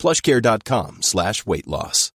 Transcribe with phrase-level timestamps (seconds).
[0.00, 2.12] plushcare.com slash weight loss.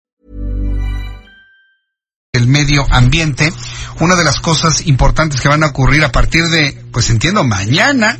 [2.32, 3.52] El medio ambiente,
[4.00, 8.18] una de las cosas importantes que van a ocurrir a partir de, pues entiendo, mañana,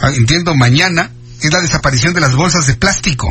[0.00, 1.10] ah, entiendo, mañana,
[1.42, 3.30] es la desaparición de las bolsas de plástico.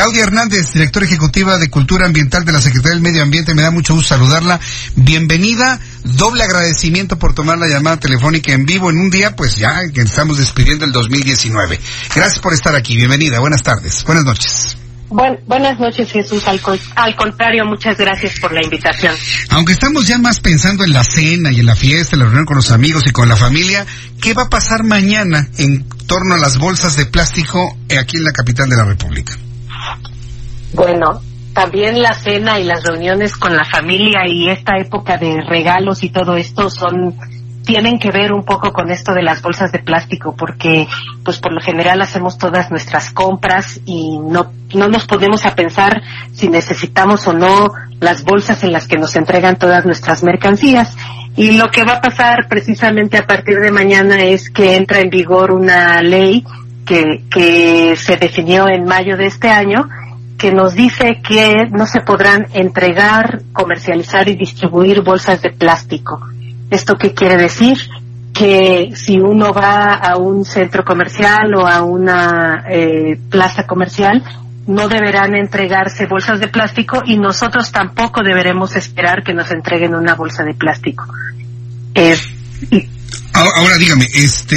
[0.00, 3.70] Claudia Hernández, directora ejecutiva de Cultura Ambiental de la Secretaría del Medio Ambiente, me da
[3.70, 4.58] mucho gusto saludarla.
[4.96, 9.78] Bienvenida, doble agradecimiento por tomar la llamada telefónica en vivo en un día, pues ya
[9.92, 11.78] que estamos despidiendo el 2019.
[12.14, 14.74] Gracias por estar aquí, bienvenida, buenas tardes, buenas noches.
[15.10, 16.48] buenas noches, Jesús.
[16.48, 16.58] Al,
[16.94, 19.14] al, contrario, muchas gracias por la invitación.
[19.50, 22.46] Aunque estamos ya más pensando en la cena y en la fiesta, en la reunión
[22.46, 23.84] con los amigos y con la familia,
[24.18, 28.32] ¿qué va a pasar mañana en torno a las bolsas de plástico aquí en la
[28.32, 29.36] capital de la República?
[30.74, 31.20] Bueno,
[31.52, 36.10] también la cena y las reuniones con la familia y esta época de regalos y
[36.10, 37.16] todo esto son
[37.64, 40.88] tienen que ver un poco con esto de las bolsas de plástico porque
[41.24, 46.02] pues por lo general hacemos todas nuestras compras y no no nos ponemos a pensar
[46.32, 47.68] si necesitamos o no
[48.00, 50.96] las bolsas en las que nos entregan todas nuestras mercancías.
[51.36, 55.10] Y lo que va a pasar precisamente a partir de mañana es que entra en
[55.10, 56.44] vigor una ley
[56.86, 59.88] que, que se definió en mayo de este año
[60.40, 66.18] que nos dice que no se podrán entregar, comercializar y distribuir bolsas de plástico.
[66.70, 67.76] ¿Esto qué quiere decir?
[68.32, 74.24] Que si uno va a un centro comercial o a una eh, plaza comercial,
[74.66, 80.14] no deberán entregarse bolsas de plástico y nosotros tampoco deberemos esperar que nos entreguen una
[80.14, 81.04] bolsa de plástico.
[83.34, 84.56] Ahora, dígame, este,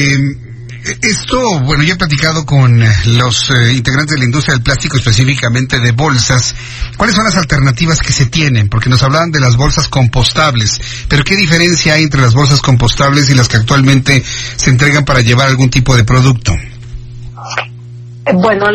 [1.01, 4.97] esto, bueno, yo he platicado con eh, los eh, integrantes de la industria del plástico,
[4.97, 6.55] específicamente de bolsas.
[6.97, 8.69] ¿Cuáles son las alternativas que se tienen?
[8.69, 10.79] Porque nos hablaban de las bolsas compostables.
[11.07, 15.21] Pero ¿qué diferencia hay entre las bolsas compostables y las que actualmente se entregan para
[15.21, 16.53] llevar algún tipo de producto?
[18.31, 18.67] Bueno,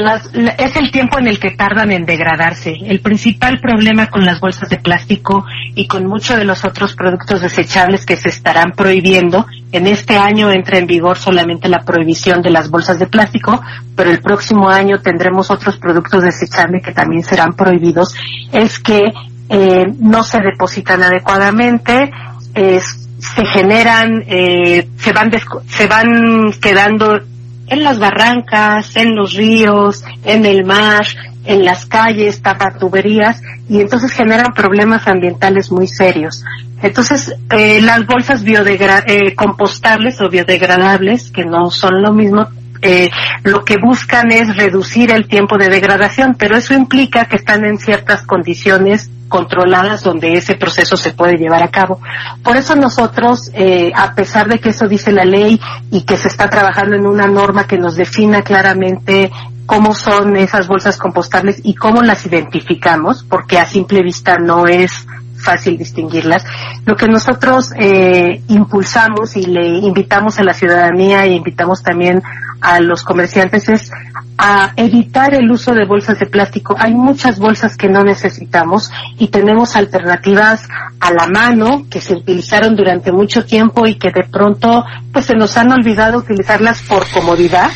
[0.59, 2.75] es el tiempo en el que tardan en degradarse.
[2.85, 7.41] El principal problema con las bolsas de plástico y con muchos de los otros productos
[7.41, 12.51] desechables que se estarán prohibiendo, en este año entra en vigor solamente la prohibición de
[12.51, 13.61] las bolsas de plástico,
[13.95, 18.15] pero el próximo año tendremos otros productos desechables que también serán prohibidos,
[18.53, 19.13] es que
[19.51, 22.11] eh, no se depositan adecuadamente,
[22.55, 25.31] se generan, eh, se van,
[25.67, 27.21] se van quedando
[27.67, 31.07] en las barrancas, en los ríos, en el mar,
[31.49, 36.45] en las calles, tapan tuberías y entonces generan problemas ambientales muy serios.
[36.83, 42.47] Entonces, eh, las bolsas eh, compostables o biodegradables, que no son lo mismo,
[42.83, 43.11] eh,
[43.45, 47.79] lo que buscan es reducir el tiempo de degradación, pero eso implica que están en
[47.79, 52.01] ciertas condiciones controladas donde ese proceso se puede llevar a cabo.
[52.43, 56.29] Por eso nosotros, eh, a pesar de que eso dice la ley y que se
[56.29, 59.31] está trabajando en una norma que nos defina claramente
[59.67, 65.07] cómo son esas bolsas compostables y cómo las identificamos, porque a simple vista no es
[65.49, 66.45] fácil distinguirlas.
[66.85, 72.23] Lo que nosotros eh, impulsamos y le invitamos a la ciudadanía e invitamos también
[72.61, 73.91] a los comerciantes es
[74.37, 76.77] a evitar el uso de bolsas de plástico.
[76.79, 80.69] Hay muchas bolsas que no necesitamos y tenemos alternativas
[81.01, 85.35] a la mano que se utilizaron durante mucho tiempo y que de pronto pues se
[85.35, 87.71] nos han olvidado utilizarlas por comodidad,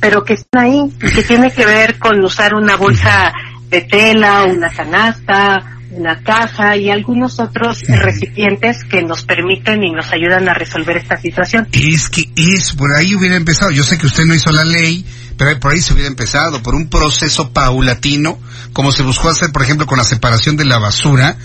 [0.00, 3.32] pero que están ahí y que tiene que ver con usar una bolsa
[3.70, 10.12] de tela, una canasta, una caja y algunos otros recipientes que nos permiten y nos
[10.12, 11.68] ayudan a resolver esta situación.
[11.72, 15.04] Es que es, por ahí hubiera empezado, yo sé que usted no hizo la ley,
[15.36, 18.38] pero por ahí se hubiera empezado, por un proceso paulatino,
[18.72, 21.36] como se buscó hacer, por ejemplo, con la separación de la basura,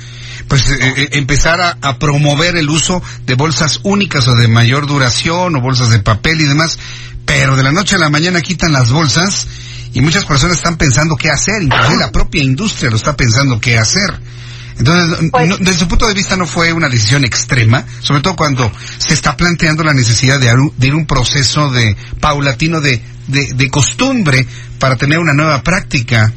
[0.48, 4.88] pues eh, eh, empezar a, a, promover el uso de bolsas únicas o de mayor
[4.88, 6.80] duración o bolsas de papel y demás,
[7.26, 9.48] pero de la noche a la mañana quitan las bolsas
[9.94, 13.78] y muchas personas están pensando qué hacer, incluso la propia industria lo está pensando qué
[13.78, 14.20] hacer.
[14.80, 18.72] Entonces, pues desde su punto de vista no fue una decisión extrema, sobre todo cuando
[18.98, 24.48] se está planteando la necesidad de, ir un proceso de paulatino de, de, costumbre
[24.80, 26.32] para tener una nueva práctica,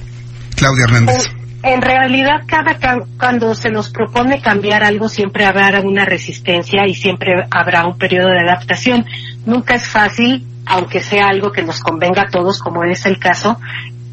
[0.56, 1.30] Claudia Hernández.
[1.62, 2.76] En realidad, cada
[3.16, 8.30] cuando se nos propone cambiar algo, siempre habrá una resistencia y siempre habrá un periodo
[8.30, 9.06] de adaptación.
[9.46, 13.60] Nunca es fácil, aunque sea algo que nos convenga a todos, como es el caso,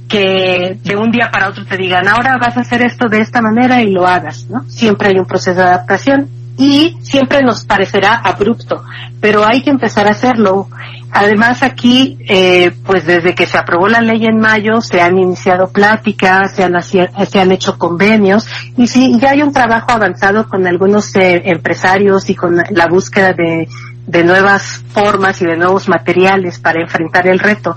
[0.09, 3.41] que de un día para otro te digan, ahora vas a hacer esto de esta
[3.41, 4.65] manera y lo hagas, ¿no?
[4.67, 6.27] Siempre hay un proceso de adaptación
[6.57, 8.83] y siempre nos parecerá abrupto,
[9.21, 10.67] pero hay que empezar a hacerlo.
[11.11, 15.69] Además aquí, eh, pues desde que se aprobó la ley en mayo, se han iniciado
[15.69, 18.47] pláticas, se han, se han hecho convenios
[18.77, 23.33] y sí, ya hay un trabajo avanzado con algunos eh, empresarios y con la búsqueda
[23.33, 23.67] de,
[24.05, 27.75] de nuevas formas y de nuevos materiales para enfrentar el reto.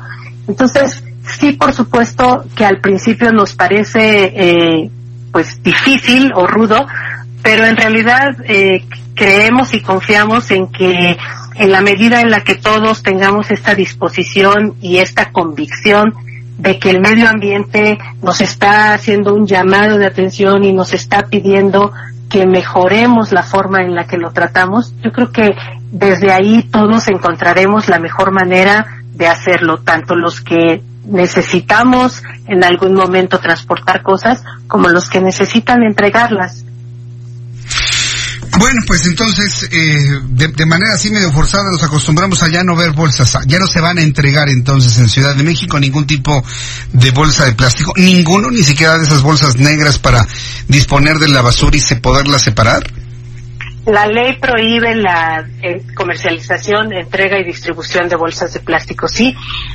[0.49, 1.05] Entonces,
[1.39, 4.91] sí, por supuesto que al principio nos parece eh,
[5.33, 6.87] pues difícil o rudo,
[7.43, 8.85] pero en realidad eh,
[9.15, 11.17] creemos y confiamos en que
[11.55, 16.15] en la medida en la que todos tengamos esta disposición y esta convicción
[16.59, 21.27] de que el medio ambiente nos está haciendo un llamado de atención y nos está
[21.27, 21.93] pidiendo
[22.31, 25.51] que mejoremos la forma en la que lo tratamos, yo creo que
[25.91, 32.94] desde ahí todos encontraremos la mejor manera de hacerlo, tanto los que necesitamos en algún
[32.94, 36.64] momento transportar cosas como los que necesitan entregarlas.
[38.58, 42.93] Bueno, pues entonces, eh, de, manera así medio forzada nos acostumbramos a ya no ver
[42.93, 46.44] bolsas, ya no se van a entregar entonces en Ciudad de México ningún tipo
[46.93, 50.26] de bolsa de plástico, ninguno, ni siquiera de esas bolsas negras para
[50.69, 53.01] disponer de la basura y se poderla separar.
[53.87, 59.08] La ley prohíbe la eh, comercialización, entrega y distribución de bolsas de plástico.
[59.08, 59.34] Sí,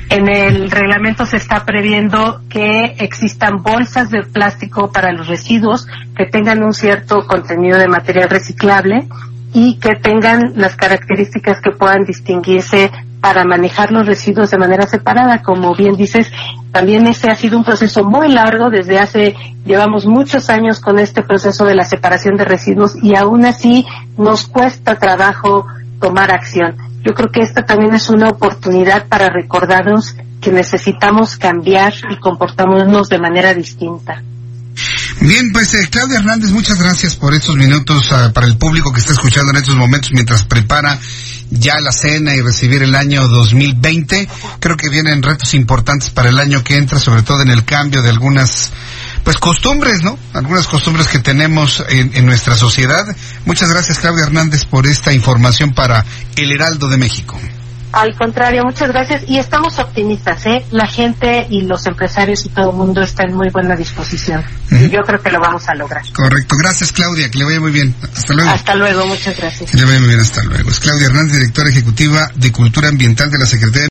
[0.10, 6.26] en el reglamento se está previendo que existan bolsas de plástico para los residuos que
[6.26, 9.08] tengan un cierto contenido de material reciclable
[9.54, 12.90] y que tengan las características que puedan distinguirse
[13.20, 15.42] para manejar los residuos de manera separada.
[15.42, 16.32] Como bien dices,
[16.72, 18.70] también ese ha sido un proceso muy largo.
[18.70, 19.36] Desde hace,
[19.66, 23.86] llevamos muchos años con este proceso de la separación de residuos y aún así
[24.18, 25.66] nos cuesta trabajo
[26.00, 26.76] tomar acción.
[27.04, 33.10] Yo creo que esta también es una oportunidad para recordarnos que necesitamos cambiar y comportarnos
[33.10, 34.22] de manera distinta.
[35.20, 39.00] Bien, pues eh, Claudia Hernández, muchas gracias por estos minutos ah, para el público que
[39.00, 41.00] está escuchando en estos momentos mientras prepara
[41.50, 44.30] ya la cena y recibir el año 2020.
[44.60, 48.02] Creo que vienen retos importantes para el año que entra, sobre todo en el cambio
[48.02, 48.72] de algunas
[49.24, 50.18] pues costumbres, ¿no?
[50.34, 53.04] Algunas costumbres que tenemos en, en, nuestra sociedad.
[53.46, 56.06] Muchas gracias, Claudia Hernández, por esta información para
[56.36, 57.38] El Heraldo de México.
[57.98, 59.24] Al contrario, muchas gracias.
[59.28, 60.64] Y estamos optimistas, ¿eh?
[60.70, 64.44] La gente y los empresarios y todo el mundo está en muy buena disposición.
[64.70, 66.04] Y yo creo que lo vamos a lograr.
[66.14, 66.56] Correcto.
[66.58, 67.32] Gracias, Claudia.
[67.32, 67.96] Que le vaya muy bien.
[68.16, 68.52] Hasta luego.
[68.52, 69.08] Hasta luego.
[69.08, 69.72] Muchas gracias.
[69.72, 70.20] Que le vaya muy bien.
[70.20, 70.70] Hasta luego.
[70.70, 73.88] Es Claudia Hernández, directora ejecutiva de Cultura Ambiental de la Secretaría